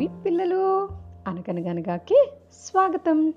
ఓయ్ 0.00 0.24
పిల్లలు 0.24 0.88
అనగనగనగాకి 1.28 2.30
స్వాగతం. 2.52 3.34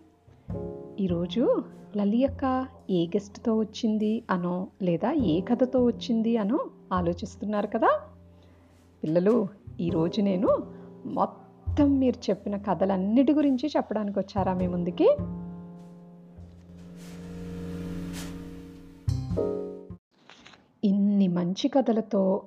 ఈరోజు 1.00 1.64
లలి 1.98 2.26
అక్క 2.26 2.68
ఏ 2.90 3.08
గెస్ట్తో 3.08 3.58
వచ్చింది 3.58 4.24
అనో 4.32 4.68
లేదా 4.82 5.12
ఏ 5.12 5.42
కథతో 5.42 5.86
వచ్చింది 5.86 6.38
అనో 6.38 6.60
ఆలోచిస్తున్నారు 6.94 7.68
కదా? 7.68 8.02
పిల్లలు 9.04 9.48
ఈరోజు 9.80 10.22
నేను 10.22 10.64
మొత్తం 11.06 12.00
మీరు 12.00 12.30
చెప్పిన 12.30 12.58
కథలన్నిటి 12.58 13.34
గురించి 13.34 13.70
చెప్పడానికి 13.78 14.20
వచ్చారా 14.20 14.54
మీ 14.54 14.68
ముందుకి? 14.68 15.18
ఇన్ని 20.84 21.28
మంచి 21.28 21.68
కథలతో 21.68 22.42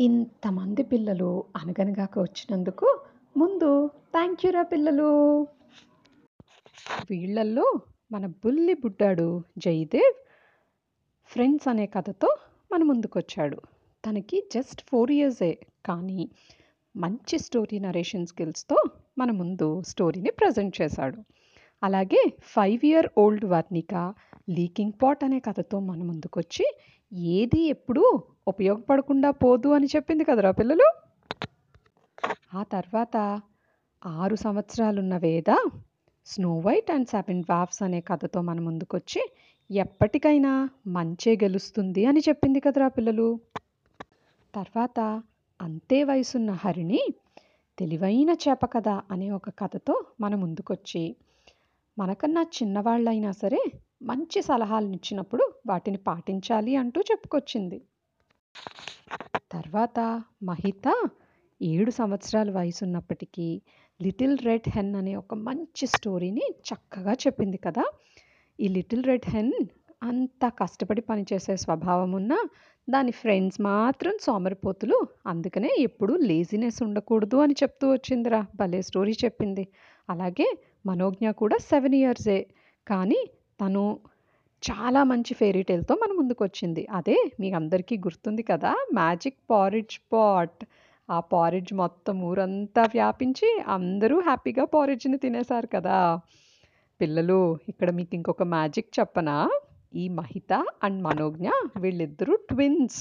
ఇంతమంది 0.00 0.82
పిల్లలు 0.82 1.44
అనగనగాక 1.56 2.18
వచ్చినందుకు 2.18 3.00
ముందు 3.36 3.90
థ్యాంక్ 4.12 4.46
యూరా 4.46 4.62
పిల్లలు. 4.62 5.46
వీళ్ళల్లో 7.10 7.80
మన 8.12 8.26
బుల్లి 8.26 8.74
బుడ్డాడు 8.74 9.42
జయదేవ్ 9.58 10.14
ఫ్రెండ్స్ 11.26 11.68
అనే 11.68 11.86
కథతో 11.86 12.36
మన 12.72 12.82
ముందుకొచ్చాడు. 12.82 13.60
తనకి 14.06 14.48
జస్ట్ 14.54 14.82
ఫోర్ 14.88 15.10
ఇయర్సే 15.10 15.58
కానీ 15.86 16.30
మంచి 16.96 17.38
స్టోరీ 17.38 17.78
నరేషన్ 17.78 18.26
స్కిల్స్తో 18.26 18.76
మన 19.18 19.30
ముందు 19.30 19.82
స్టోరీని 19.82 20.30
ప్రజెంట్ 20.30 20.80
చేశాడు. 20.80 21.18
అలాగే 21.82 22.32
five 22.42 22.86
year 22.86 23.08
old 23.18 23.44
Varnika 23.44 24.14
leaking 24.50 24.92
pot 25.02 25.24
అనే 25.24 25.40
కథతో 25.40 25.80
మన 25.80 26.02
ముందుకొచ్చి 26.02 26.66
ఏది 27.12 27.62
ఎప్పుడూ 27.68 28.22
ఉపయోగపడకుండా 28.48 29.30
పోదు 29.30 29.68
అని 29.68 29.86
చెప్పింది 29.86 30.24
కదరా 30.24 30.50
పిల్లలు. 30.50 31.09
ఆ 32.54 32.62
తర్వాత 32.62 33.16
ఆరు 34.06 34.34
సంవత్సరాలున్న 34.34 35.16
Veda 35.16 35.50
snow 36.26 36.58
white 36.58 36.90
and 36.90 37.08
seven 37.08 37.44
dwarfs 37.50 37.82
అనే 37.82 38.00
కథతో 38.00 38.40
మన 38.40 38.60
ముందుకొచ్చి 38.60 39.20
ఎప్పటికైనా 39.70 40.70
మంచే 40.86 41.36
గెలుస్తుంది 41.36 42.06
అని 42.06 42.20
చెప్పింది 42.20 42.60
కదరా 42.60 42.88
పిల్లలు. 42.88 43.40
తర్వాత 44.54 45.22
అంతే 45.60 46.04
వయసున్న 46.04 46.50
హరిణి 46.50 47.02
తెలివైన 47.78 48.30
చేప 48.30 48.64
కథ 48.66 48.88
అనే 48.88 49.30
ఒక 49.30 49.50
కథతో 49.50 50.04
మన 50.20 50.34
ముందుకొచ్చి 50.34 51.16
మనకన్నా 51.98 52.42
చిన్నవాళ్ళైనా 52.42 53.30
సరే 53.32 53.62
మంచి 54.02 54.42
సలహాలను 54.42 54.92
ఇచ్చినప్పుడు 54.92 55.52
వాటిని 55.66 55.98
పాటించాలి 55.98 56.76
అంటూ 56.76 57.00
చెప్పుకొచ్చింది. 57.00 57.78
తర్వాత 59.52 60.22
మహిత 60.42 61.08
ఏడు 61.62 61.90
సంవత్సరాల 61.90 62.50
వయసు 62.50 62.84
ఉన్నప్పటికీ 62.84 63.62
లిటిల్ 64.02 64.38
రెడ్ 64.38 64.68
హెన్ 64.68 64.94
అనే 64.94 65.16
ఒక 65.16 65.34
మంచి 65.34 65.86
స్టోరీని 65.86 66.54
చక్కగా 66.68 67.12
చెప్పింది 67.12 67.56
కదా. 67.56 67.84
ఈ 68.60 68.68
లిటిల్ 68.68 69.04
రెడ్ 69.04 69.30
హెన్ 69.30 69.52
అంత 70.02 70.52
కష్టపడి 70.60 71.00
పనిచేసే 71.00 71.56
స్వభావం 71.56 72.12
ఉన్న 72.12 72.34
దాని 72.90 73.12
ఫ్రెండ్స్ 73.12 73.60
మాత్రం 73.60 74.12
సోమరిపోతులు. 74.22 75.06
అందుకనే 75.26 75.70
ఎప్పుడూ 75.80 76.16
లేజినెస్ 76.16 76.82
ఉండకూడదు 76.82 77.36
అని 77.36 77.54
చెప్తూ 77.62 77.92
వచ్చిందిరా. 77.92 78.46
భలే 78.56 78.82
స్టోరీ 78.82 79.12
చెప్పింది. 79.24 79.68
అలాగే 80.10 80.56
మనోజ్ఞ 80.86 81.30
కూడా 81.30 81.56
సెవెన్ 81.58 81.94
ఇయర్సే. 81.94 82.46
కానీ 82.86 83.20
తను 83.60 84.00
చాలా 84.62 85.04
మంచి 85.04 85.34
ఫెయిరీ 85.34 85.62
టేల్తో 85.62 85.94
మన 85.94 86.12
ముందుకు 86.12 86.44
వచ్చింది 86.44 86.86
అదే 86.90 87.30
మీ 87.40 87.52
అందరికీ 87.52 87.98
గుర్తుంది 87.98 88.42
కదా. 88.42 88.86
మ్యాజిక్ 88.94 89.38
పారిడ్జ్ 89.50 90.00
పాట్ 90.12 90.64
ఆ 91.10 91.20
పారిడ్జ్ 91.20 91.74
మొత్తం 91.74 92.20
ఊరంతా 92.22 92.82
వ్యాపించి 92.82 93.48
అందరూ 93.68 94.20
హ్యాపీగా 94.20 94.64
పారిడ్జ్ని 94.64 95.18
తినేశారు 95.18 95.66
కదా. 95.66 96.20
పిల్లలు 97.00 97.58
ఇక్కడ 97.68 97.90
మీకు 97.90 98.14
ఇంకొక 98.14 98.42
మ్యాజిక్ 98.42 99.00
చెప్పనా? 99.00 99.50
ఈ 99.94 100.08
మహిత 100.08 100.66
అండ్ 100.84 101.02
మనోజ్ఞ 101.02 101.48
వీళ్ళిద్దరూ 101.80 102.36
ట్విన్స్ 102.36 103.00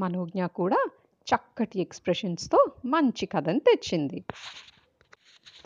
మనోజ్ఞ 0.00 0.46
కూడా 0.46 0.80
చక్కటి 1.26 1.80
ఎక్స్ప్రెషన్స్తో 1.80 2.58
మంచి 2.84 3.26
కథని 3.26 3.58
తెచ్చింది. 3.58 4.24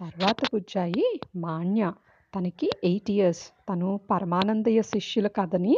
తర్వాత 0.00 0.36
బుజ్జాయి 0.52 1.20
మాన్య 1.36 1.92
తనకి 2.34 2.70
ఎయిట్ 2.84 3.10
ఇయర్స్ 3.10 3.42
తను 3.68 4.00
పరమానందయ్య 4.10 4.82
శిష్యుల 4.82 5.26
కథని 5.26 5.76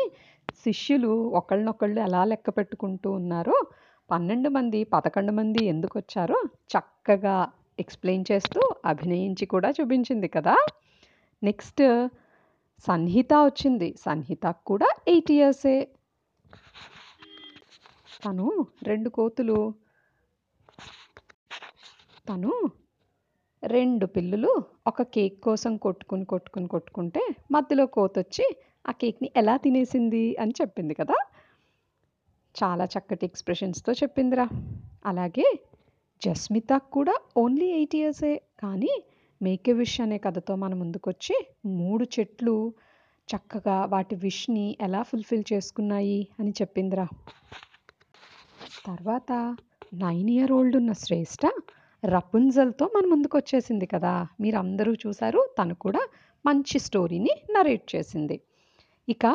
శిష్యులు 0.65 1.09
ఒకళ్ళనొకళ్ళు 1.09 2.01
ఎలా 2.01 2.25
లెక్క 2.25 2.51
పెట్టుకుంటూ 2.51 3.11
ఉన్నారో 3.11 3.57
పన్నెండు 4.11 4.49
మంది 4.49 4.81
పదకొండు 4.95 5.33
మంది 5.33 5.61
ఎందుకు 5.65 5.95
వచ్చారో 5.99 6.39
చక్కగా 6.71 7.37
ఎక్స్ప్లెయిన్ 7.79 8.27
చేస్తూ 8.31 8.61
అభినయించి 8.85 9.45
కూడా 9.47 9.69
చూపించింది 9.71 10.29
కదా! 10.29 10.55
నెక్స్ట్ 11.43 11.83
సన్హిత 12.85 13.33
వచ్చింది. 13.45 13.89
సన్హితకు 14.05 14.63
కూడా 14.65 14.89
ఎయిట్ 15.07 15.31
ఇయర్సే. 15.31 15.77
తను 18.23 18.47
రెండు 18.83 19.09
కోతులు 19.11 19.59
తను 22.27 22.53
రెండు 23.63 24.07
పిల్లులు 24.07 24.53
ఒక 24.87 25.03
కేక్ 25.15 25.39
కోసం 25.41 25.73
కొట్టుకుని 25.79 26.25
కొట్టుకుని 26.25 26.69
కొట్టుకుంటే 26.69 27.23
మధ్యలో 27.51 27.87
కోత 27.97 28.15
వచ్చి 28.19 28.47
ఆ 28.85 28.93
కేక్ని 29.01 29.29
ఎలా 29.37 29.55
తినేసింది 29.57 30.25
అని 30.43 30.55
చెప్పింది 30.61 30.95
కదా! 30.95 31.17
చాలా 32.63 32.85
చక్కటి 32.85 33.27
ఎక్స్ప్రెషన్స్తో 33.27 33.93
చెప్పిందిరా. 33.93 34.49
అలాగే 35.07 35.61
జస్మిత 36.25 36.81
కూడా 36.93 37.15
ఓన్లీ 37.37 37.67
ఎయిట్ 37.67 37.97
ఇయర్సే 37.97 38.43
కానీ 38.63 39.05
మేకే 39.43 39.73
విష్ 39.73 40.01
అనే 40.01 40.19
కథతో 40.19 40.55
మన 40.57 40.75
ముందుకొచ్చి 40.75 41.47
మూడు 41.67 42.05
చెట్లు 42.05 42.73
చక్కగా 43.29 43.85
వాటి 43.85 44.15
విష్ని 44.15 44.77
ఎలా 44.81 45.03
ఫుల్ఫిల్ 45.03 45.45
చేసుకున్నాయి 45.53 46.29
అని 46.41 46.51
చెప్పిందిరా. 46.51 47.07
తర్వాత 48.87 49.57
నైన్ 49.95 50.31
ఇయర్ 50.31 50.53
ఓల్డ్ 50.53 50.77
ఉన్న 50.77 50.93
శ్రేష్ఠ 50.93 51.51
రపున్జల్తో 52.05 52.91
మన 52.97 53.07
ముందుకు 53.07 53.37
వచ్చేసింది 53.39 53.87
కదా. 53.87 54.27
మీరు 54.41 54.57
అందరూ 54.57 54.93
చూశారు 54.93 55.55
తను 55.59 55.75
కూడా 55.75 56.03
మంచి 56.47 56.79
స్టోరీని 56.79 57.31
నరేట్ 57.51 57.95
చేసింది. 57.95 58.41
ఇక 59.09 59.27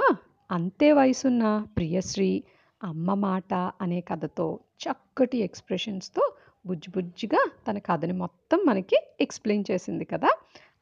అంతే 0.51 0.91
వయసున్న 0.91 1.65
ప్రియశ్రీ 1.77 2.43
అమ్మ 2.83 3.13
మాట 3.13 3.53
అనే 3.81 4.01
కథతో 4.01 4.59
చక్కటి 4.79 5.37
ఎక్స్ప్రెషన్స్తో 5.37 6.33
బుజ్జి 6.65 6.91
బుజ్జిగా 6.91 7.49
తన 7.67 7.77
కథని 7.77 8.13
మొత్తం 8.13 8.59
మనకి 8.65 8.97
ఎక్స్ప్లెయిన్ 9.21 9.65
చేసింది 9.71 10.05
కదా. 10.05 10.29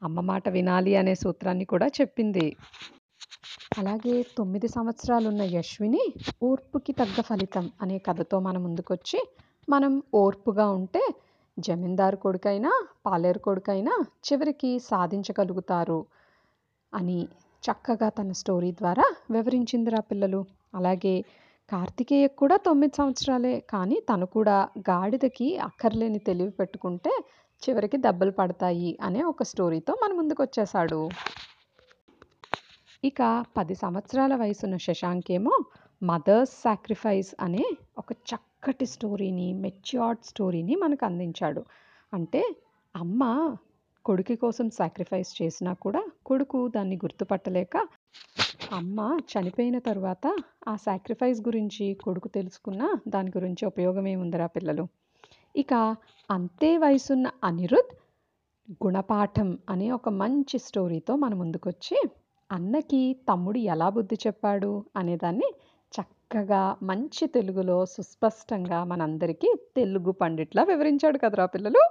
అమ్మ 0.02 0.20
మాట 0.20 0.48
వినాలి 0.48 0.96
అనే 0.96 1.14
సూత్రాన్ని 1.14 1.64
కూడా 1.64 1.86
చెప్పింది. 1.86 2.56
అలాగే 3.78 4.26
తొమ్మిది 4.38 4.68
సంవత్సరాలున్న 4.68 5.42
యశ్విని 5.42 6.02
ఓర్పుకి 6.42 6.92
తగ్గ 6.92 7.20
ఫలితం 7.20 7.70
అనే 7.82 7.98
కథతో 7.98 8.38
మన 8.40 8.58
ముందుకొచ్చి 8.58 9.18
మనం 9.68 10.02
ఓర్పుగా 10.14 10.70
ఉంటే 10.70 11.02
జమీందారు 11.58 12.16
కొడుకైనా 12.16 12.86
పాలేరు 13.06 13.38
కొడుకైనా 13.38 13.92
చివరికి 14.32 14.78
సాధించగలుగుతారు 14.78 16.06
అని 16.94 17.28
చక్కగా 17.62 18.08
తన 18.08 18.32
స్టోరీ 18.32 18.72
ద్వారా 18.72 19.04
వివరించిందిరా 19.30 20.00
పిల్లలు. 20.00 20.44
అలాగే 20.74 21.24
కార్తికేయ 21.68 22.26
కూడా 22.26 22.56
తొమ్మిది 22.56 22.92
సంవత్సరాలే. 22.96 23.60
కానీ 23.70 23.96
తను 24.10 24.26
కూడా 24.26 24.68
గాడిదకి 24.78 25.56
అక్కర్లేని 25.58 26.18
తెలివి 26.18 26.50
పెట్టుకుంటే 26.50 27.12
చివరికి 27.62 27.96
దెబ్బలు 27.96 28.30
పడతాయి 28.30 28.98
అనే 29.02 29.22
ఒక 29.22 29.42
స్టోరీతో 29.42 29.92
మన 30.02 30.12
ముందుకు 30.12 30.42
వచ్చేసాడు 30.42 31.08
ఇక 33.04 33.44
పది 33.56 33.74
సంవత్సరాల 33.74 34.34
వయసున్న 34.34 34.76
శశాంక్ 34.76 35.30
ఏమో 35.30 35.54
మదర్స్ 36.02 36.62
సాక్రిఫైస్ 36.62 37.34
అనే 37.40 37.64
ఒక 37.98 38.12
చక్కటి 38.30 38.86
స్టోరీని 38.86 39.52
మెచ్యూర్డ్ 39.52 40.24
స్టోరీని 40.24 40.74
మనకు 40.74 41.04
అందించాడు. 41.04 41.62
అంటే 42.12 42.42
అమ్మ 42.94 43.22
కొడుకు 44.04 44.34
కోసం 44.34 44.70
సాక్రిఫైస్ 44.70 45.42
చేసినా 45.42 45.72
కూడా 45.72 46.02
కొడుకు 46.26 46.68
దాన్ని 46.68 46.96
గుర్తుపట్టలేక 46.96 47.76
అమ్మ 48.72 49.18
చనిపోయిన 49.30 49.78
తరువాత 49.78 50.36
ఆ 50.68 50.76
సాక్రిఫైస్ 50.76 51.40
గురించి 51.40 51.98
కొడుకు 52.04 52.28
తెలుసుకున్న 52.28 52.98
దాని 53.08 53.30
గురించి 53.36 53.66
ఉపయోగమేముందిరా 53.66 54.46
పిల్లలు. 54.46 54.86
ఇక 55.56 55.96
అంతే 56.30 56.78
వయసున్న 56.78 57.30
అనిరుద్ 57.44 57.94
గుణపాఠం 58.86 59.58
అనే 59.68 59.90
ఒక 59.90 60.08
మంచి 60.08 60.58
స్టోరీతో 60.58 61.16
మన 61.16 61.34
ముందుకొచ్చి 61.34 62.02
అన్నకి 62.52 63.16
తమ్ముడు 63.28 63.58
ఎలా 63.58 63.88
బుద్ధి 63.88 64.16
చెప్పాడు 64.26 64.84
అనేదాన్ని 64.96 65.54
చక్కగా 65.92 66.76
మంచి 66.82 67.26
తెలుగులో 67.26 67.86
సుస్పష్టంగా 67.86 68.84
మనందరికీ 68.84 69.54
తెలుగు 69.76 70.12
పండిట్లా 70.12 70.62
వివరించాడు 70.62 71.18
కదరా 71.18 71.46
పిల్లలు. 71.46 71.90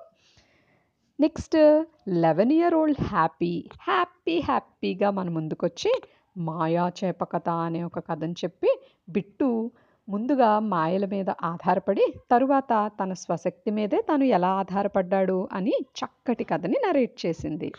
Next 1.19 1.83
eleven 2.07 2.51
year 2.51 2.73
old 2.73 3.01
happy 3.01 3.69
happy 3.81 4.39
హ్యాపీగా 4.39 5.11
మన 5.11 5.29
ముందుకొచ్చి 5.29 6.01
మాయా 6.37 6.91
చేపకథ 7.03 7.49
అనే 7.49 7.83
ఒక 7.83 7.99
కథని 7.99 8.33
చెప్పి 8.33 8.79
బిట్టు 9.09 9.71
ముందుగా 10.09 10.59
మాయల 10.59 11.05
మీద 11.05 11.29
ఆధారపడి 11.43 12.13
తరువాత 12.31 12.91
తన 12.99 13.13
స్వశక్తి 13.13 13.71
మీదే 13.71 14.01
తను 14.01 14.23
ఎలా 14.23 14.47
ఆధారపడ్డాడు 14.47 15.47
అని 15.51 15.71
చక్కటి 15.71 16.43
కథని 16.43 16.75
నరేట్ 16.87 17.25
చేసింది. 17.25 17.71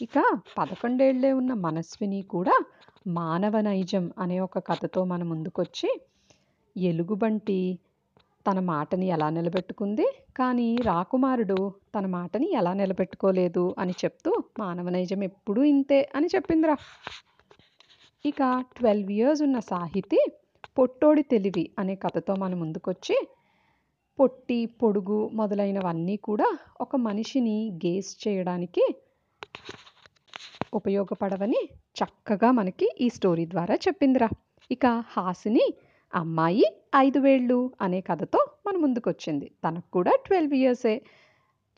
ఇక 0.00 0.22
పదకొండేళ్ళే 0.58 1.32
ఉన్న 1.32 1.54
మనస్విని 1.54 2.22
కూడా 2.22 2.56
మానవ 3.06 3.60
నైజం 3.60 4.12
అనే 4.18 4.40
ఒక 4.40 4.58
కథతో 4.58 5.04
మన 5.04 5.22
ముందుకొచ్చి 5.22 6.00
ఎలుగుబంటి 6.76 7.78
తన 8.46 8.58
మాటని 8.60 9.06
ఎలా 9.06 9.28
నిలబెట్టుకుంది? 9.30 10.06
కానీ 10.36 10.76
రాకుమారుడు 10.82 11.58
తన 11.94 12.06
మాటని 12.06 12.48
ఎలా 12.54 12.72
నిలబెట్టుకోలేదు 12.72 13.74
అని 13.78 13.94
చెప్తూ 14.04 14.30
మానవ 14.58 14.88
నైజం 14.88 15.22
ఎప్పుడూ 15.22 15.62
ఇంతే 15.64 16.10
అని 16.14 16.28
చెప్పిందిరా. 16.34 16.76
ఇక 18.24 18.42
ట్వెల్వ్ 18.76 19.10
ఇయర్స్ 19.10 19.42
ఉన్న 19.42 19.58
సాహితి 19.70 20.20
పొట్టోడి 20.78 21.22
తెలివి 21.22 21.64
అనే 21.78 21.94
కథతో 21.94 22.34
మన 22.34 22.54
ముందుకొచ్చి 22.54 23.16
పొట్టి 24.18 24.66
పొడుగు 24.82 25.30
మొదలైనవన్నీ 25.34 26.16
కూడా 26.16 26.48
ఒక 26.80 26.96
మనిషిని 26.96 27.56
గేస్ 27.84 28.10
చేయడానికి 28.22 28.84
ఉపయోగపడవని 30.74 31.60
చక్కగా 31.98 32.50
మనకి 32.50 32.86
ఈ 33.00 33.08
స్టోరీ 33.08 33.46
ద్వారా 33.46 33.74
చెప్పిందిరా. 33.74 34.28
ఇక 34.70 34.86
హాసిని 34.86 35.64
అమ్మాయి 36.14 36.66
ఐదు 36.96 37.18
వేళ్ళు 37.18 37.58
అనే 37.80 38.00
కథతో 38.00 38.40
మన 38.66 38.76
ముందుకొచ్చింది. 38.76 39.50
తనకు 39.64 39.88
కూడా 39.92 40.12
ట్వెల్వ్ 40.26 40.54
ఇయర్సే. 40.54 40.94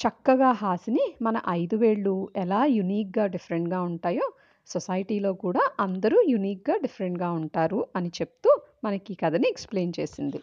చక్కగా 0.01 0.53
హాసిని 0.53 1.05
మన 1.23 1.41
ఐదు 1.51 1.77
వేళ్ళు 1.77 2.15
ఎలా 2.37 2.65
యునీక్గా 2.65 3.27
డిఫరెంట్గా 3.27 3.83
ఉంటాయో 3.83 4.27
సొసైటీలో 4.67 5.33
కూడా 5.35 5.71
అందరూ 5.81 6.23
యునీక్గా 6.29 6.77
డిఫరెంట్గా 6.77 7.31
ఉంటారు 7.31 7.87
అని 7.97 8.09
చెప్తూ 8.09 8.51
మనకి 8.85 9.13
ఈ 9.13 9.17
కథని 9.17 9.49
ఎక్స్ప్లెయిన్ 9.49 9.93
చేసింది. 10.01 10.41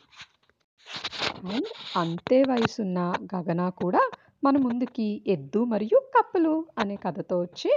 అండ్ 1.45 1.69
అంతే 1.98 2.44
వయసున్న 2.44 3.00
గగన 3.36 3.69
కూడా 3.69 4.04
మన 4.44 4.57
ముందుకి 4.57 5.24
ఎద్దు 5.28 5.63
మరియు 5.63 6.00
కప్పలు 6.16 6.66
అనే 6.78 6.95
కథతో 6.95 7.42
వచ్చి 7.42 7.72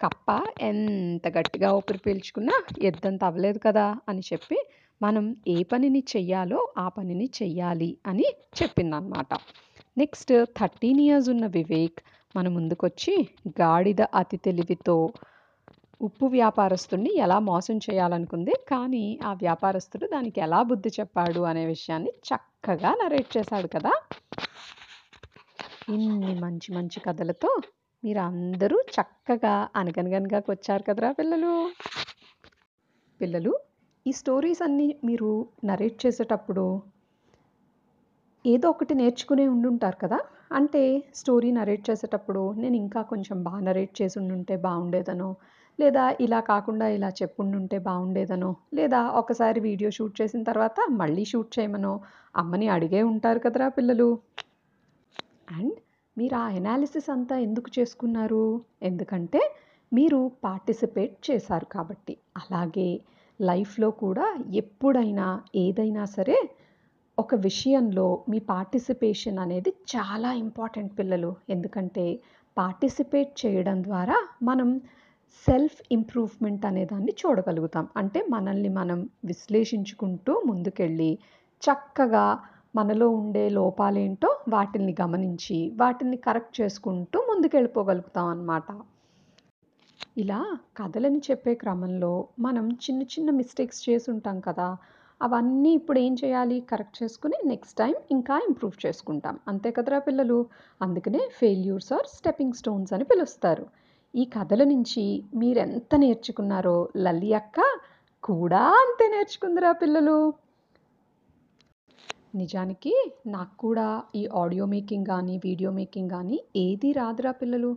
కప్ప 0.00 0.28
ఎంత 0.60 1.28
గట్టిగా 1.28 1.72
ఊపిరి 1.72 1.98
పీల్చుకున్నా 1.98 2.56
ఎద్దంత 2.82 3.24
అవ్వలేదు 3.24 3.58
కదా 3.58 3.96
అని 4.08 4.22
చెప్పి 4.32 4.58
మనం 5.02 5.36
ఏ 5.48 5.62
పనిని 5.62 6.04
చెయ్యాలో 6.16 6.72
ఆ 6.78 6.88
పనిని 6.88 7.30
చెయ్యాలి 7.42 7.98
అని 8.06 8.26
చెప్పిందనమాట 8.62 9.34
నెక్స్ట్ 9.98 10.44
థర్టీన్ 10.58 11.00
ఇయర్స్ 11.00 11.28
ఉన్న 11.28 11.46
వివేక్ 11.46 12.00
మన 12.36 12.48
ముందుకొచ్చి 12.48 13.28
గాడిద 13.48 14.02
అతి 14.14 14.36
తెలివితో 14.36 15.12
ఉప్పు 16.00 16.26
వ్యాపారస్తుడిని 16.26 17.16
ఎలా 17.16 17.38
మోసం 17.38 17.76
చేయాలనుకుంది 17.76 18.52
కానీ 18.68 19.18
ఆ 19.24 19.32
వ్యాపారస్తుడు 19.32 20.06
దానికి 20.06 20.40
ఎలా 20.40 20.62
బుద్ధి 20.62 20.88
చెప్పాడు 21.00 21.40
అనే 21.40 21.66
విషయాన్ని 21.66 22.10
చక్కగా 22.10 22.94
నరేట్ 23.04 23.36
చేశాడు 23.36 23.66
కదా. 23.66 23.92
ఇన్ని 25.88 26.40
మంచి 26.40 26.74
మంచి 26.74 27.00
కథలతో 27.00 27.50
మీరు 28.04 28.18
అందరూ 28.18 28.80
చక్కగా 28.80 29.68
అనగనగనగాకి 29.76 30.50
వచ్చారు 30.50 30.82
కదరా 30.82 31.12
పిల్లలు. 31.12 31.70
పిల్లలు 33.20 33.52
ఈ 34.08 34.12
స్టోరీస్ 34.12 34.62
అన్నీ 34.62 34.96
మీరు 35.04 35.28
నరేట్ 35.64 36.06
చేసేటప్పుడు 36.06 36.64
ఏదో 38.44 38.70
ఒకటి 38.70 38.94
నేర్చుకునే 38.94 39.48
ఉండుంటారు 39.48 39.96
కదా? 39.96 40.18
అంటే 40.52 40.82
స్టోరీ 41.14 41.50
నరేట్ 41.50 41.90
చేసేటప్పుడు 41.90 42.52
నేను 42.52 42.76
ఇంకా 42.76 43.02
కొంచెం 43.02 43.42
బాగా 43.42 43.60
నరేట్ 43.60 44.02
చేసి 44.02 44.18
ఉండుంటే 44.18 44.56
బాగుండేదనో 44.56 45.30
లేదా 45.78 46.04
ఇలా 46.20 46.40
కాకుండా 46.40 46.88
ఇలా 46.88 47.08
చెప్పుండుంటే 47.08 47.78
బాగుండేదనో 47.78 48.56
లేదా 48.74 49.08
ఒకసారి 49.12 49.60
వీడియో 49.60 49.90
షూట్ 49.90 50.20
చేసిన 50.20 50.42
తర్వాత 50.42 50.78
మళ్ళీ 50.92 51.24
షూట్ 51.24 51.58
చేయమనో 51.58 51.92
అమ్మని 52.36 52.68
అడిగే 52.68 53.02
ఉంటారు 53.02 53.38
కదరా 53.38 53.68
పిల్లలు? 53.68 54.08
అండ్ 55.48 55.76
మీరు 56.16 56.34
ఆ 56.34 56.48
ఎనాలిసిస్ 56.50 57.10
అంతా 57.10 57.38
ఎందుకు 57.38 57.70
చేసుకున్నారు? 57.78 58.44
ఎందుకంటే 58.82 59.40
మీరు 59.92 60.32
పార్టిసిపేట్ 60.44 61.30
చేశారు 61.30 61.64
కాబట్టి. 61.66 62.14
అలాగే 62.36 62.88
లైఫ్లో 63.40 63.90
కూడా 63.90 64.26
ఎప్పుడైనా 64.52 65.40
ఏదైనా 65.54 66.04
సరే 66.04 66.38
ఒక 67.18 67.34
విషయంలో 67.34 68.24
మీ 68.28 68.38
పార్టిసిపేషన్ 68.38 69.38
అనేది 69.38 69.70
చాలా 69.70 70.32
ఇంపార్టెంట్ 70.32 70.98
పిల్లలు. 70.98 71.36
ఎందుకంటే 71.50 72.20
పార్టిసిపేట్ 72.56 73.46
చేయడం 73.46 73.84
ద్వారా 73.84 74.28
మనం 74.42 74.80
సెల్ఫ్ 75.48 75.78
ఇంప్రూవ్మెంట్ 75.92 76.66
అనే 76.66 76.84
దాన్ని 76.84 77.12
చూడగలుగుతాం. 77.12 77.88
అంటే 77.96 78.26
మనల్ని 78.28 78.68
మనం 78.68 79.10
విశ్లేషించుకుంటూ 79.24 80.42
ముందుకెళ్ళి 80.46 81.18
చక్కగా 81.62 82.38
మనలో 82.76 83.08
ఉండే 83.10 83.48
లోపాలేంటో 83.48 84.36
వాటిని 84.48 84.96
గమనించి 85.00 85.72
వాటిని 85.76 86.16
కరెక్ట్ 86.16 86.60
చేసుకుంటూ 86.60 87.18
ముందుకెళ్ళిపోగలుగుతాం 87.30 88.26
అన్నమాట. 88.26 88.68
ఇలా 90.18 90.38
కథలని 90.76 91.18
చెప్పే 91.18 91.54
క్రమంలో 91.54 92.28
మనం 92.40 92.70
చిన్న 92.70 93.02
చిన్న 93.02 93.30
మిస్టేక్స్ 93.30 93.90
చేసి 93.90 94.10
ఉంటాం 94.10 94.40
కదా 94.40 94.76
అవన్నీ 95.20 95.72
ఇప్పుడు 95.72 95.98
ఏం 95.98 96.14
చేయాలి? 96.14 96.60
కరెక్ట్ 96.60 97.02
చేసుకుని 97.02 97.38
నెక్స్ట్ 97.46 97.78
టైం 97.78 97.94
ఇంకా 98.10 98.40
ఇంప్రూవ్ 98.48 98.86
చేసుకుంటాం. 98.86 99.40
అంతే 99.48 99.70
కదరా 99.70 99.98
పిల్లలు? 99.98 100.46
అందుకనే 100.80 101.28
ఫెయిల్యూర్స్ 101.38 101.92
ఆర్ 101.92 102.06
స్టెప్పింగ్ 102.06 102.52
స్టోన్స్ 102.52 102.92
అని 102.92 103.04
పిలుస్తారు. 103.04 103.66
ఈ 104.14 104.24
కథల 104.24 104.64
నుంచి 104.64 105.04
మీరెంత 105.34 105.94
నేర్చుకున్నారో 105.94 106.88
లల్లి 106.96 107.34
అక్క 107.34 107.58
కూడా 108.22 108.62
అంతే 108.82 109.08
నేర్చుకుందిరా 109.08 109.72
పిల్లలు. 109.72 110.18
నిజానికి 112.34 112.94
నాకు 113.26 113.56
కూడా 113.56 114.02
ఈ 114.14 114.28
ఆడియో 114.34 114.66
మేకింగ్ 114.66 115.06
కానీ 115.06 115.36
వీడియో 115.44 115.70
మేకింగ్ 115.70 116.10
కానీ 116.10 116.38
ఏది 116.56 116.92
రాదురా 116.92 117.30
పిల్లలు. 117.32 117.70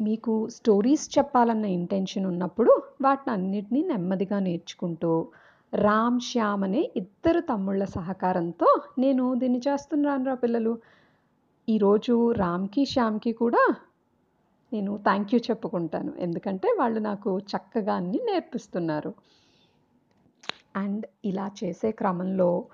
మీకు 0.00 0.48
స్టోరీస్ 0.48 1.18
చెప్పాలన్న 1.18 1.64
ఇంటెన్షన్ 1.64 2.26
ఉన్నప్పుడు 2.26 2.72
వాటిని 3.02 3.32
అన్నిటినీ 3.32 3.82
నెమ్మదిగా 3.82 4.38
నేర్చుకుంటూ 4.38 5.10
రామ్ 5.74 6.20
శ్యామ్ 6.20 6.64
అనే 6.64 6.90
ఇద్దరు 6.96 7.40
తమ్ముళ్ళ 7.40 7.84
సహకారంతో 7.84 8.68
నేను 8.98 9.34
దీన్ని 9.34 9.58
చేస్తున్నాను 9.58 10.24
రా 10.24 10.34
పిల్లలు. 10.34 10.78
ఈరోజు 11.68 12.32
రామ్కి 12.32 12.84
శ్యామ్కి 12.84 13.32
కూడా 13.32 13.62
నేను 14.72 14.96
థ్యాంక్ 14.96 15.34
యూ 15.34 15.40
చెప్పుకుంటాను. 15.40 16.12
ఎందుకంటే 16.18 16.76
వాళ్ళు 16.78 17.00
నాకు 17.00 17.38
చక్కగా 17.38 17.94
అన్ని 17.94 18.20
నేర్పిస్తున్నారు. 18.24 19.14
అండ్ 20.76 21.06
ఇలా 21.24 21.50
చేసే 21.64 21.90
క్రమంలో 21.90 22.64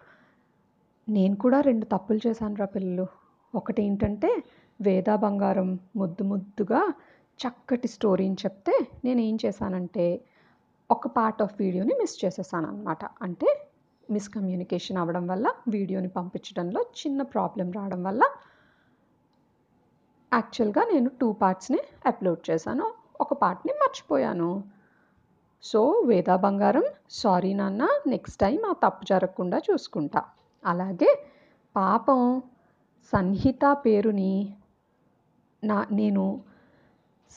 నేను 1.09 1.37
కూడా 1.37 1.61
రెండు 1.61 1.85
తప్పులు 1.85 2.21
చేశాను 2.27 2.55
రా 2.55 2.67
పిల్లలు. 2.67 3.07
ఒకటి 3.55 3.83
ఏంటంటే 3.83 4.31
వేదా 4.81 5.17
బంగారం 5.17 5.79
ముద్దు 5.97 6.25
ముద్దుగా 6.25 6.81
చక్కటి 7.41 7.89
స్టోరీని 7.89 8.37
చెప్తే 8.45 8.75
నేను 9.05 9.21
ఏం 9.21 9.39
చేశానంటే 9.45 10.25
ఒక 10.91 11.07
పార్ట్ 11.07 11.43
ఆఫ్ 11.43 11.55
వీడియోని 11.61 11.95
మిస్ 12.01 12.25
చేసేసాను 12.25 12.67
అనమాట 12.67 13.05
అంటే 13.23 13.49
మిస్కమ్యూనికేషన్ 14.11 14.99
అవ్వడం 14.99 15.27
వల్ల 15.27 15.47
వీడియోని 15.69 16.09
పంపించడంలో 16.09 16.81
చిన్న 16.83 17.23
ప్రాబ్లం 17.23 17.73
రావడం 17.73 18.03
వల్ల 18.03 18.23
యాక్చువల్గా 20.33 20.83
నేను 20.93 21.11
టూ 21.11 21.33
పార్ట్స్ని 21.33 21.81
అప్లోడ్ 22.07 22.51
చేశాను. 22.51 22.87
ఒక 23.21 23.33
పార్ట్ని 23.33 23.73
మర్చిపోయాను. 23.73 24.65
సో 25.63 25.81
వేదా 26.07 26.37
బంగారం 26.37 26.87
సారీ 27.11 27.55
నాన్న 27.55 27.89
నెక్స్ట్ 28.07 28.41
టైం 28.41 28.59
ఆ 28.67 28.73
తప్పు 28.73 29.05
జరగకుండా 29.05 29.59
చూసుకుంటా. 29.59 30.23
అలాగే 30.65 31.11
పాపం 31.77 32.43
సన్హిత 33.13 33.65
పేరుని 33.73 34.55
నా 35.65 35.87
నేను 35.93 36.25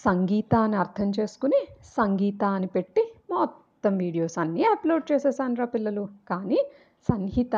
సంగీత 0.05 0.55
అని 0.65 0.75
అర్థం 0.75 1.09
చేసుకుని 1.19 1.59
సంగీత 1.97 2.43
అని 2.57 2.67
పెట్టి 2.67 3.03
మొత్తం 3.31 3.97
వీడియోస్ 3.97 4.37
అన్నీ 4.39 4.63
అప్లోడ్ 4.63 5.11
చేసేసాను 5.11 5.55
రా 5.55 5.65
పిల్లలు. 5.65 6.03
కానీ 6.29 6.59
సంహిత 7.09 7.55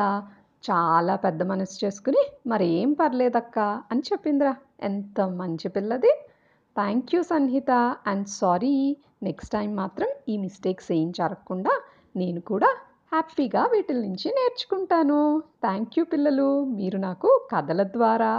చాలా 0.64 1.16
పెద్ద 1.16 1.42
మనసు 1.42 1.76
చేసుకుని 1.84 2.22
మరేం 2.46 2.92
పర్లేదక్క 2.92 3.58
అని 3.92 4.02
చెప్పిందిరా. 4.12 4.54
ఎంత 4.82 5.20
మంచి 5.20 5.68
పిల్లది. 5.68 6.12
Thank 6.76 7.14
you 7.14 7.22
Samhita. 7.22 7.70
And 8.06 8.28
sorry 8.28 8.96
next 9.22 9.52
time 9.52 9.76
మాత్రం 9.76 10.08
ఈ 10.28 10.36
మిస్టేక్స్ 10.36 10.92
ఏం 10.92 11.10
జరగకుండా 11.10 11.74
నేను 12.16 12.40
కూడా 12.40 12.70
హ్యాపీగా 13.12 13.62
వీటి 13.72 13.94
నుంచి 13.94 14.28
నేర్చుకుంటాను. 14.30 15.42
థ్యాంక్ 15.62 15.96
యూ 15.98 16.04
పిల్లలు. 16.04 16.64
మీరు 16.64 16.98
నాకు 16.98 17.48
కథల 17.52 17.82
ద్వారా 17.82 18.32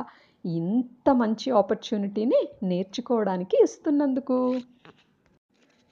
ఇంత 0.45 1.09
మంచి 1.21 1.47
ఆపర్చునిటీని 1.59 2.39
నేర్చుకోవడానికి 2.71 3.55
ఇస్తున్నందుకు. 3.65 4.37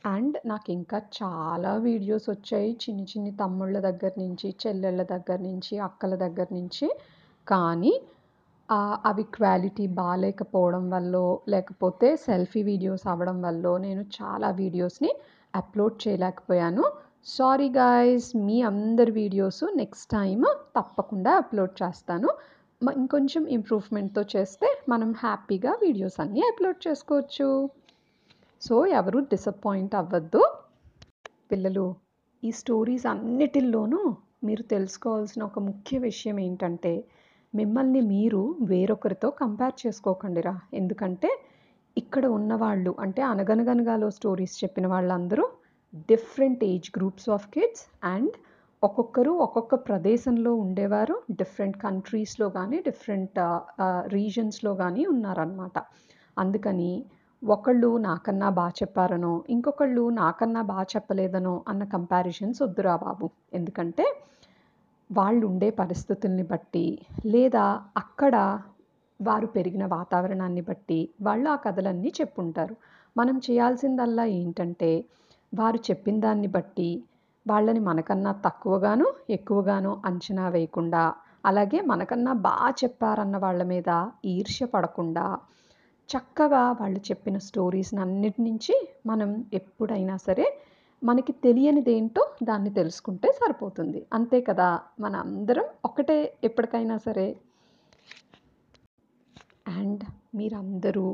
అండ్ 0.03 0.37
నాకు 0.51 0.69
ఇంకా 0.77 0.97
చాలా 1.19 1.71
వీడియోస్ 1.87 2.27
వచ్చాయి. 2.29 2.71
చిన్ని 2.83 3.05
చిన్ని 3.11 3.31
తమ్ముళ్ళ 3.41 3.75
దగ్గర 3.87 4.11
నుంచి 4.23 4.47
చెల్లెళ్ళ 4.63 5.01
దగ్గర 5.13 5.39
నుంచి 5.49 5.73
అక్కల 5.89 6.13
దగ్గర 6.25 6.47
నుంచి. 6.59 6.87
కానీ 7.47 7.93
అవి 9.09 9.23
క్వాలిటీ 9.37 9.85
బాగాలేకపోవడం 9.99 10.83
వల్ల 10.93 11.15
లేకపోతే 11.53 12.09
సెల్ఫీ 12.25 12.61
వీడియోస్ 12.69 13.05
అవ్వడం 13.13 13.37
వల్ల 13.41 13.73
నేను 13.85 14.03
చాలా 14.17 14.49
వీడియోస్ని 14.61 15.11
అప్లోడ్ 15.53 15.95
చేయలేకపోయాను. 16.03 16.83
సారీ 17.27 17.67
గాయస్ 17.79 18.29
మీ 18.47 18.57
అందరి 18.69 19.11
వీడియోస్ 19.19 19.63
నెక్స్ట్ 19.81 20.07
టైం 20.15 20.39
తప్పకుండా 20.77 21.31
అప్లోడ్ 21.41 21.75
చేస్తాను. 21.81 22.29
ఇంకొంచెం 22.81 23.43
ఇంప్రూవ్మెంట్తో 23.47 24.21
చేస్తే 24.33 24.67
మనం 24.89 25.09
హ్యాపీగా 25.13 25.71
వీడియోస్ 25.81 26.17
అన్నీ 26.19 26.41
అప్లోడ్ 26.41 26.79
చేసుకోవచ్చు. 26.87 27.47
సో 28.61 28.75
ఎవరు 28.99 29.19
డిసప్పాయింట్ 29.33 29.95
అవ్వద్దు. 29.95 30.41
పిల్లలు 31.51 31.85
ఈ 32.43 32.51
స్టోరీస్ 32.51 33.05
అన్నిటిల్లోనూ 33.05 34.01
మీరు 34.43 34.63
తెలుసుకోవాల్సిన 34.73 35.41
ఒక 35.43 35.59
ముఖ్య 35.59 35.97
విషయం 35.99 36.37
ఏంటంటే 36.39 36.93
మిమ్మల్ని 37.53 38.01
మీరు 38.13 38.41
వేరొకరితో 38.61 39.29
కంపేర్ 39.41 39.75
చేసుకోకండిరా 39.83 40.55
ఎందుకంటే 40.73 41.29
ఇక్కడ 41.97 42.25
ఉన్నవాళ్ళు 42.37 42.95
అంటే 42.99 43.21
అనగనగనగాలో 43.21 44.09
స్టోరీస్ 44.09 44.63
చెప్పిన 44.63 44.87
వాళ్ళందరూ 44.87 45.45
different 46.09 46.63
age 46.63 46.89
groups 46.97 47.29
of 47.29 47.47
kids 47.47 47.83
and 48.03 48.35
ఒక్కొక్కరు 48.83 49.31
ఒక్కొక్క 49.45 49.73
ప్రదేశంలో 49.87 50.51
ఉండేవారు. 50.61 51.15
డిఫరెంట్ 51.39 51.75
కంట్రీస్లో 51.83 52.47
కానీ 52.55 52.77
డిఫరెంట్ 52.87 53.37
రీజన్స్లో 54.13 54.71
కానీ 54.79 55.03
ఉన్నారనమాట 55.05 55.77
అందుకని 56.37 56.91
ఒకళ్ళు 57.41 57.89
నాకన్నా 58.07 58.49
బాగా 58.59 58.73
చెప్పారనో 58.79 59.33
ఇంకొకళ్ళు 59.55 60.03
నాకన్నా 60.19 60.61
బాగా 60.71 60.85
చెప్పలేదనో 60.93 61.53
అన్న 61.71 61.83
కంపారిజన్స్ 61.93 62.61
వద్దురా 62.63 62.95
బాబు. 63.05 63.27
ఎందుకంటే 63.53 64.05
వాళ్ళు 65.09 65.43
ఉండే 65.51 65.69
పరిస్థితుల్ని 65.81 66.45
బట్టి 66.51 66.85
లేదా 67.33 67.65
అక్కడ 68.03 68.35
వారు 69.19 69.47
పెరిగిన 69.55 69.85
వాతావరణాన్ని 69.95 70.65
బట్టి 70.69 70.99
వాళ్ళు 71.21 71.47
ఆ 71.49 71.57
కథలన్నీ 71.65 72.11
చెప్పుంటారు. 72.19 72.75
మనం 73.15 73.37
చేయాల్సిందల్లా 73.47 74.25
ఏంటంటే 74.39 74.91
వారు 75.53 75.79
చెప్పిన 75.89 76.17
దాన్ని 76.19 76.51
బట్టి 76.57 76.89
వాళ్ళని 77.45 77.79
మనకన్నా 77.79 78.31
తక్కువగాను 78.45 79.05
ఎక్కువగాను 79.29 80.01
అంచనా 80.05 80.49
వేయకుండా 80.49 81.03
అలాగే 81.45 81.81
మనకన్నా 81.81 82.33
బాగా 82.33 82.69
చెప్పారన్న 82.83 83.37
వాళ్ళ 83.37 83.63
మీద 83.63 83.89
ఈర్ష్య 84.25 84.65
పడకుండా 84.65 85.25
చక్కగా 86.09 86.71
వాళ్ళు 86.71 86.99
చెప్పిన 86.99 87.37
స్టోరీస్ని 87.37 88.01
అన్నిటి 88.01 88.41
నుంచి 88.41 88.75
మనం 89.05 89.45
ఎప్పుడైనా 89.53 90.17
సరే 90.17 90.45
మనకి 91.01 91.31
తెలియనిదేంటో 91.43 92.23
దాన్ని 92.43 92.73
తెలుసుకుంటే 92.73 93.31
సరిపోతుంది. 93.31 94.05
అంతే 94.13 94.41
కదా? 94.41 94.67
మన 94.99 95.15
అందరం 95.15 95.65
ఒకటే 95.85 96.17
ఎప్పటికైనా 96.43 96.97
సరే. 96.97 97.27
అండ్ 99.67 100.03
మీరందరూ 100.35 101.05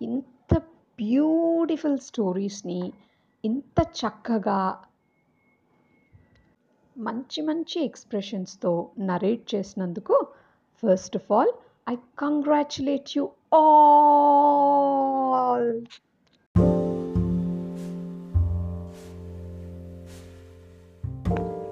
ఇంత 0.00 0.52
బ్యూటిఫుల్ 0.98 1.98
స్టోరీస్ని 1.98 2.80
ఇంత 3.44 3.78
చక్కగా 4.00 4.58
మంచి 6.98 7.42
మంచి 7.42 7.84
ఎక్స్ప్రెషన్స్తో 7.84 8.88
నరేట్ 8.98 9.54
చేసినందుకు 9.54 10.26
first 10.84 11.16
of 11.16 11.32
all 11.32 11.52
I 11.88 11.96
congratulate 12.18 13.08
you 13.16 13.28
all. 13.54 15.82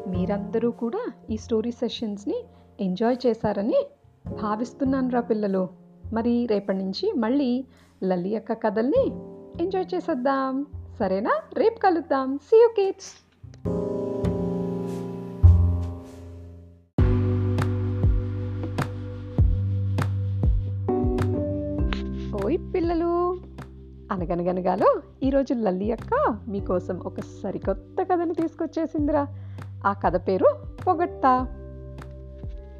మీరందరూ 0.09 0.71
కూడా 0.71 1.13
ఈ 1.31 1.37
స్టోరీ 1.37 1.71
సెషన్స్ని 1.71 2.45
ఎంజాయ్ 2.81 3.17
చేశారని 3.27 3.87
భావిస్తున్నాను 4.43 5.11
రా 5.11 5.21
పిల్లలు. 5.21 5.69
మరి 6.13 6.47
రేపటి 6.47 6.79
నుంచి 6.79 7.13
మళ్ళీ 7.13 7.65
లలి 8.05 8.29
యొక్క 8.29 8.53
కథల్ని 8.53 9.13
ఎంజాయ్ 9.63 9.95
చేసేద్దాం. 9.95 10.67
సరేనా? 10.99 11.43
రేపు 11.55 11.79
కలుద్దాం. 11.79 12.39
సీ 12.39 12.57
యూ 12.57 12.69
కిడ్స్ 12.69 13.30
పిల్లలు. 22.75 23.37
అనగనగనగాలో 24.13 25.01
ఈరోజు 25.23 25.55
లల్లి 25.55 25.93
అక్క 25.93 26.39
మీకోసం 26.49 27.01
ఒక 27.01 27.21
సరికొత్త 27.21 28.03
కథని 28.03 28.35
తీసుకొచ్చేసిందిరా. 28.35 29.27
ఆ 29.87 29.93
కథ 29.93 30.29
పేరు 30.29 30.47
పొగట్ట 30.87 31.23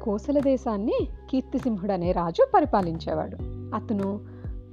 కోసల 0.03 0.39
దేశాన్ని 0.39 1.07
కీర్తిసింహుడు 1.29 1.91
అనే 1.91 2.11
రాజు 2.11 2.47
పరిపాలించేవాడు. 2.53 3.35
అతను 3.75 4.19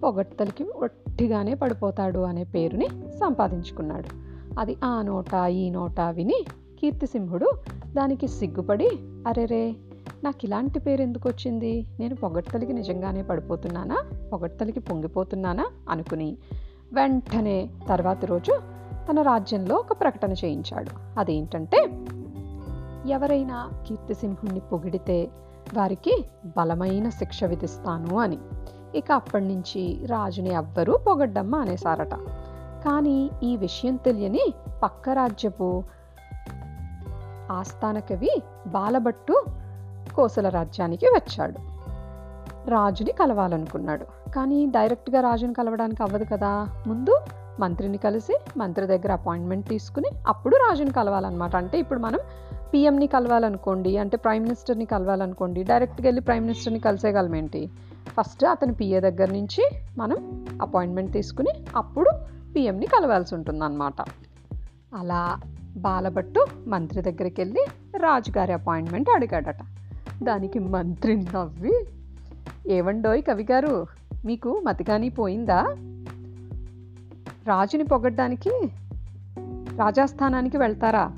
పొగట్టలకి 0.02 0.64
ఒట్టిగానే 0.64 1.54
పడిపోతాడు 1.54 2.18
అనే 2.18 2.44
పేరుని 2.44 2.88
సంపాదించుకున్నాడు. 3.20 4.28
అది 4.60 4.76
ఆ 4.84 5.02
నోట 5.02 5.48
ఈ 5.50 5.70
నోట 5.70 6.00
విని 6.00 6.44
కీర్తిసింహుడు 6.80 7.50
దానికి 7.92 8.28
సిగ్గుపడి 8.28 8.88
అరెరే 9.26 9.74
నాకు 10.24 10.44
ఇలాంటి 10.44 10.78
పేరు 10.78 11.02
ఎందుకు 11.02 11.28
వచ్చింది? 11.28 11.86
నేను 12.00 12.14
పొగడ్తలికి 12.14 12.72
నిజంగానే 12.72 13.22
పడిపోతున్నానా? 13.22 13.96
పొగడ్తలికి 14.32 14.80
పొంగిపోతున్నానా? 14.80 15.66
అనుకుని 15.90 16.36
వెంటనే 16.92 17.70
తర్వాతి 17.88 18.26
రోజు 18.26 18.60
తన 19.10 19.22
రాజ్యంలో 19.22 19.76
ఒక 19.76 20.00
ప్రకటన 20.00 20.32
చేయించాడు. 20.32 21.20
అదేంటంటే 21.20 21.90
ఎవరైనా 23.10 23.70
కీర్తిసింహుణ్ణి 23.88 24.60
పొగిడితే 24.60 25.30
వారికి 25.74 26.24
బలమైన 26.56 27.08
శిక్ష 27.08 27.44
విధిస్తాను 27.44 28.18
అని. 28.18 28.38
ఇక 28.94 29.12
అప్పటి 29.12 29.44
నుంచి 29.44 30.06
రాజుని 30.06 30.50
ఎవ్వరూ 30.50 30.96
పొగడ్డమ్మ 30.96 31.56
అనేసారట 31.56 32.14
కానీ 32.84 33.30
ఈ 33.42 33.56
విషయం 33.56 33.96
తెలియని 33.96 34.52
పక్క 34.82 35.10
రాజ్యపు 35.10 35.82
ఆస్థాన 37.52 37.98
కవి 37.98 38.42
బాలభట్టు 38.66 39.44
కోసల 40.18 40.48
రాజ్యానికి 40.48 41.06
వచ్చాడు. 41.06 41.58
రాజుని 42.70 43.12
కలవాలనుకున్నాడు. 43.12 44.30
కానీ 44.30 44.66
డైరెక్ట్గా 44.66 45.20
రాజుని 45.20 45.54
కలవడానికి 45.54 46.02
అవ్వదు 46.02 46.24
కదా. 46.24 46.68
ముందు 46.86 47.18
మంత్రిని 47.60 47.98
కలిసి 47.98 48.38
మంత్రి 48.56 48.86
దగ్గర 48.86 49.12
అపాయింట్మెంట్ 49.12 49.68
తీసుకుని 49.68 50.08
అప్పుడు 50.26 50.56
రాజుని 50.56 50.92
కలవాలన్నమాట. 50.92 51.56
అంటే 51.56 51.78
ఇప్పుడు 51.78 51.98
మనం 51.98 52.18
పిఎంని 52.74 53.06
కలవాలనుకోండి 53.06 53.98
అంటే 53.98 54.16
ప్రైమ్ 54.16 54.44
మినిస్టర్ని 54.44 54.84
కలవాలనుకోండి 54.84 55.62
డైరెక్ట్గా 55.62 56.06
వెళ్ళి 56.06 56.22
ప్రైమ్ 56.22 56.44
మినిస్టర్ని 56.44 56.80
కలిసేయగలమేంటి? 56.80 57.70
ఫస్ట్ 58.20 58.44
అతని 58.44 58.74
పిఏ 58.74 59.00
దగ్గర 59.00 59.30
నుంచి 59.32 59.70
మనం 59.98 60.46
అపాయింట్మెంట్ 60.62 61.12
తీసుకుని 61.12 61.50
అప్పుడు 61.76 62.10
పిఎంని 62.56 62.86
కలవాల్సి 62.86 63.34
ఉంటుందన్నమాట. 63.34 64.00
అలా 64.94 65.36
బాలభట్టు 65.76 66.46
మంత్రి 66.66 67.02
దగ్గరికి 67.02 67.40
వెళ్ళి 67.40 67.64
రాజుగారి 67.98 68.52
అపాయింట్మెంట్ 68.52 69.08
అడిగాడట. 69.10 69.58
దానికి 70.22 70.58
మంత్రి 70.58 71.16
నవ్వి 71.16 71.72
ఏవండోయ్ 72.68 73.22
కవి 73.22 73.46
గారు 73.52 73.86
మీకు 74.24 74.62
మతిగాని 74.64 75.08
పోయిందా? 75.08 75.76
రాజుని 77.46 77.84
పొగడ్డానికి 77.84 78.50
రాజాస్థానానికి 79.76 80.56
వెళ్తారా? 80.56 81.12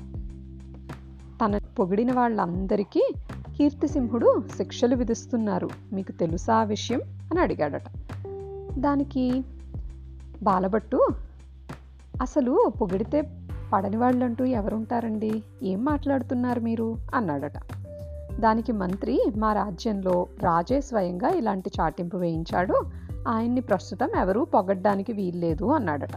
తన 1.45 1.57
పొగిడిన 1.57 2.11
వాళ్ళందరికీ 2.11 3.13
కీర్తిసింహుడు 3.57 4.43
శిక్షలు 4.57 4.95
విధిస్తున్నారు. 4.95 5.69
మీకు 5.93 6.11
తెలుసా 6.11 6.55
ఆ 6.55 6.63
విషయం? 6.63 7.01
అని 7.01 7.39
అడిగాడట. 7.39 7.83
దానికి 8.79 9.43
బాలభట్టు 10.43 11.07
అసలు 12.21 12.71
పొగిడితే 12.81 13.23
పడని 13.73 13.97
వాళ్ళంటూ 13.97 14.45
ఎవరుంటారండి? 14.45 15.43
ఏం 15.63 15.85
మాట్లాడుతున్నారు 15.85 16.59
మీరు? 16.59 16.97
అన్నాడట. 17.15 17.53
దానికి 18.39 18.71
మంత్రి 18.71 19.21
మా 19.37 19.53
రాజ్యంలో 19.53 20.27
రాజే 20.43 20.81
స్వయంగా 20.81 21.29
ఇలాంటి 21.29 21.71
చాటింపు 21.79 22.17
వేయించాడు. 22.17 22.83
ఆయన్ని 23.27 23.61
ప్రస్తుతం 23.61 24.09
ఎవరూ 24.19 24.45
పొగడ్డానికి 24.45 25.13
వీల్లేదు 25.13 25.65
అన్నాడట. 25.65 26.15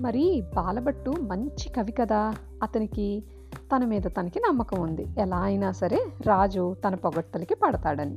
మరి 0.00 0.44
బాలభట్టు 0.56 1.10
మంచి 1.10 1.68
కవి 1.68 1.92
కదా. 1.92 2.34
అతనికి 2.62 3.24
తన 3.56 3.84
మీద 3.84 4.02
తనకి 4.02 4.40
నమ్మకం 4.40 4.80
ఉంది. 4.80 5.06
ఎలా 5.18 5.36
అయినా 5.36 5.72
సరే 5.72 6.06
రాజు 6.26 6.76
తన 6.88 6.94
పొగడ్తలకి 6.94 7.54
పడతాడని. 7.54 8.16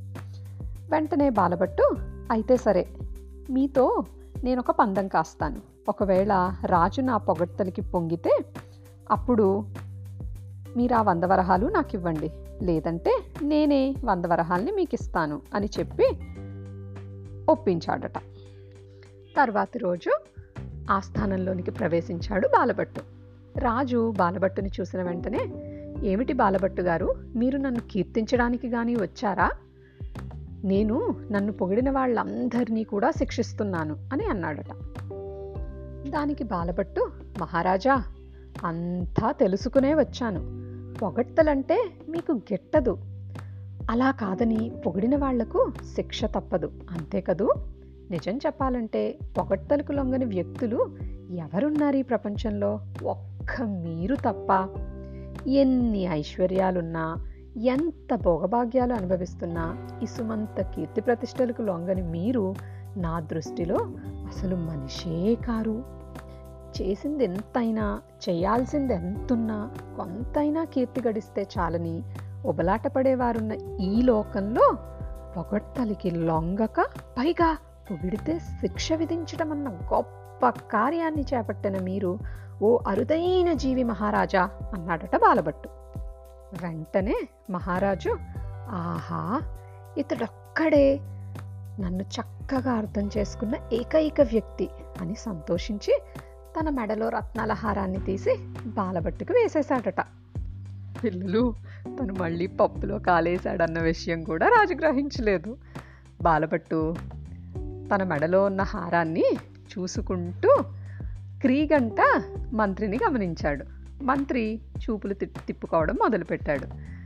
వెంటనే 0.92 1.30
బాలభట్టు 1.30 1.96
అయితే 2.32 2.58
సరే 2.58 2.88
మీతో 3.50 4.04
నేను 4.44 4.60
ఒక 4.60 4.72
పందం 4.72 5.08
కాస్తాను. 5.08 5.62
ఒకవేళ 5.90 6.52
రాజు 6.66 7.02
నా 7.02 7.18
పొగడ్తలకి 7.18 7.82
పొంగితే 7.82 8.40
అప్పుడు 9.12 9.66
మీరు 10.78 10.96
ఆ 10.96 11.02
వంద 11.02 11.24
వరహాలు 11.24 11.68
నాకు 11.68 11.90
ఇవ్వండి 11.94 12.32
లేదంటే 12.64 13.24
నేనే 13.42 13.96
వంద 14.06 14.26
వరహాల్ని 14.26 14.72
మీకు 14.72 14.96
ఇస్తాను 14.96 15.42
అని 15.54 15.70
చెప్పి 15.80 16.04
ఒప్పించాడట. 17.50 18.18
తర్వాతి 19.38 19.80
రోజు 19.80 20.20
ఆస్థానంలోనికి 20.92 21.72
ప్రవేశించాడు 21.72 22.48
బాలభట్టు. 22.48 23.02
రాజు 23.60 24.14
బాలభట్టుని 24.18 24.72
చూసిన 24.80 25.02
వెంటనే 25.02 25.40
ఏమిటి 26.04 26.34
బాలభట్టు 26.34 26.82
గారు 26.82 27.16
మీరు 27.36 27.58
నన్ను 27.58 27.82
కీర్తించడానికి 27.92 28.70
కానీ 28.70 28.96
వచ్చారా? 28.96 29.52
నేను 30.64 31.16
నన్ను 31.32 31.54
పొగిడిన 31.54 31.92
వాళ్ళందరినీ 31.92 32.84
కూడా 32.84 33.12
శిక్షిస్తున్నాను 33.12 34.10
అని 34.14 34.26
అన్నాడట. 34.26 34.70
దానికి 36.10 36.44
బాలభట్టు 36.44 37.12
మహారాజా 37.40 38.04
అంతా 38.66 39.32
తెలుసుకునే 39.32 39.94
వచ్చాను. 39.94 40.67
పొగడ్తలంటే 41.02 41.90
మీకు 42.10 42.32
గిట్టదు. 42.32 42.98
అలా 43.92 44.12
కాదని 44.12 44.72
పొగిడిన 44.86 45.16
వాళ్ళకు 45.16 45.72
శిక్ష 45.96 46.26
తప్పదు. 46.26 46.72
అంతే 46.92 47.22
కదూ? 47.22 47.50
నిజం 48.12 48.38
చెప్పాలంటే 48.38 49.18
పొగడ్తలకు 49.38 49.92
లొంగని 49.92 50.26
వ్యక్తులు 50.26 50.98
ఎవరున్నారు 51.36 51.96
ఈ 51.96 52.02
ప్రపంచంలో? 52.02 52.80
ఒక్క 53.04 53.62
మీరు 53.62 54.16
తప్ప. 54.16 54.68
ఎన్ని 55.48 56.04
ఐశ్వర్యాలున్నా 56.04 57.16
ఎంత 57.58 58.16
భోగభాగ్యాలు 58.16 58.94
అనుభవిస్తున్నా 58.94 59.90
ఇసుమంత 60.04 60.62
కీర్తి 60.62 61.02
ప్రతిష్టలకు 61.02 61.62
లొంగని 61.62 62.02
మీరు 62.02 62.56
నా 62.98 63.20
దృష్టిలో 63.20 63.78
అసలు 64.00 64.56
మనిషే 64.56 65.36
కారు. 65.36 65.97
చేసింది 66.76 67.24
ఎంతైనా 67.24 68.02
చేయాల్సింది 68.30 68.94
ఎంతున్నా 68.94 69.70
కొంతైనా 69.98 70.64
కీర్తి 70.64 71.02
గడిస్తే 71.02 71.48
చాలని 71.60 72.04
ఉబలాట 72.46 72.88
పడేవారున్న 72.88 73.54
ఈ 73.82 74.02
లోకంలో 74.02 74.66
పొగడ్తలికి 75.38 76.12
లొంగక 76.12 76.82
పైగా 77.18 77.58
పొగిడితే 77.92 78.40
శిక్ష 78.40 78.92
విధించడం 78.92 79.52
అన్న 79.52 79.70
గొప్ప 79.70 80.50
కార్యాన్ని 80.50 81.22
చేపట్టిన 81.22 81.80
మీరు 81.80 82.20
ఓ 82.62 82.80
అరుదైన 82.88 83.54
జీవి 83.54 83.84
మహారాజా 83.84 84.50
అన్నాడట 84.74 85.16
బాలభట్టు. 85.16 85.70
వెంటనే 86.64 87.16
మహారాజు 87.50 88.12
ఆహా 88.70 89.42
ఇతడొక్కడే 89.98 91.00
నన్ను 91.80 92.04
చక్కగా 92.04 92.74
అర్థం 92.74 93.10
చేసుకున్న 93.18 93.56
ఏకైక 93.74 94.22
వ్యక్తి 94.22 94.70
అని 95.02 95.16
సంతోషించి 95.16 95.94
తన 96.60 96.70
మెడలో 96.70 97.10
రత్నాల 97.10 97.54
హారాన్ని 97.54 98.00
తీసి 98.00 98.38
బాలబట్టుకు 98.66 99.34
వేసేశాడట. 99.34 100.02
పిల్లలు 101.04 101.54
తను 102.00 102.14
మళ్ళీ 102.14 102.48
పప్పులో 102.48 103.00
కాలేశాడన్న 103.00 103.80
విషయం 103.80 104.24
కూడా 104.24 104.48
రాజు 104.48 104.74
గ్రహించలేదు. 104.74 105.58
బాలభట్టు 106.22 106.96
తన 107.62 108.04
మెడలో 108.04 108.46
ఉన్న 108.46 108.62
హారాన్ని 108.62 109.24
చూసుకుంటూ 109.78 110.58
క్రీగంట 111.42 112.24
మంత్రిని 112.54 113.00
గమనించాడు. 113.08 113.66
మంత్రి 114.04 114.60
చూపులు 114.78 115.14
తిప్పుకోవడం 115.14 115.96
మొదలుపెట్టాడు. 115.96 116.98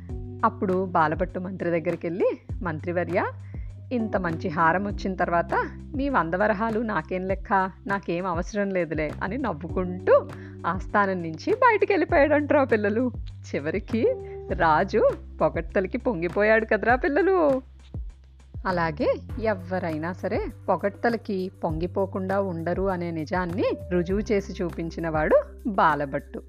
అప్పుడు 0.45 0.85
బాలభట్టు 0.85 1.39
మంత్రి 1.39 1.69
దగ్గరికి 1.69 2.07
వెళ్ళి 2.07 2.39
మంత్రివర్య 2.61 3.25
ఇంత 3.91 4.17
మంచి 4.17 4.49
హారం 4.49 4.85
వచ్చిన 4.85 5.15
తర్వాత 5.15 5.69
మీ 5.95 6.09
వంద 6.09 6.33
వరహాలు 6.33 6.79
నాకేం 6.79 7.25
లెక్క? 7.25 7.71
నాకేం 7.87 8.25
అవసరం 8.25 8.69
లేదులే 8.69 9.11
అని 9.23 9.37
నవ్వుకుంటూ 9.37 10.27
ఆస్థానం 10.67 11.21
నుంచి 11.21 11.53
బయటికి 11.53 11.93
వెళ్ళిపోయాడంటారా 11.93 12.63
పిల్లలు. 12.63 13.11
చివరికి 13.55 14.15
రాజు 14.53 15.09
పొగట్టలకి 15.41 15.97
పొంగిపోయాడు 15.97 16.65
కదరా 16.65 16.95
పిల్లలు. 16.95 17.61
అలాగే 18.65 19.15
ఎవరైనా 19.41 20.13
సరే 20.13 20.45
పొగడ్తలకి 20.69 21.51
పొంగిపోకుండా 21.63 22.41
ఉండరు 22.41 22.89
అనే 22.89 23.11
నిజాన్ని 23.11 23.63
రుజువు 23.91 24.19
చేసి 24.19 24.63
చూపించిన 24.63 25.09
వాడు 25.09 25.41
బాలభట్టు. 25.67 26.43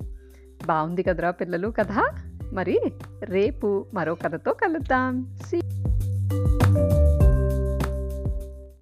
బాగుంది 0.66 1.02
కదరా 1.02 1.30
పిల్లలు 1.30 1.68
కథ. 1.68 2.14
మరి 2.52 2.80
రేపు 3.22 3.87
మరో 3.94 4.14
కథతో 4.14 4.52
కలుద్దాం. 4.52 5.37
సి 5.46 5.62